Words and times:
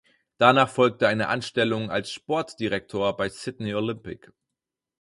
Danach 0.39 0.67
folgte 0.67 1.07
eine 1.07 1.27
Anstellung 1.27 1.91
als 1.91 2.09
Sportdirektor 2.11 3.15
bei 3.15 3.29
Sydney 3.29 3.75
Olympic. 3.75 4.31